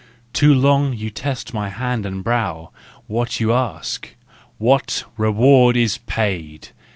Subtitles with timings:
[0.33, 2.71] Too long you test my hand and brow:
[3.05, 4.11] What ask you?"
[4.67, 6.69] What—reward is paid